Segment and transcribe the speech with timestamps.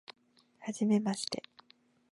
[0.57, 1.43] はじめまして